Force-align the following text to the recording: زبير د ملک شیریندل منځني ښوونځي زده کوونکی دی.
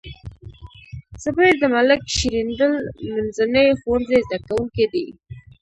زبير 1.23 1.53
د 1.59 1.63
ملک 1.75 2.01
شیریندل 2.15 2.73
منځني 3.13 3.67
ښوونځي 3.79 4.17
زده 4.25 4.37
کوونکی 4.47 4.85
دی. 4.93 5.05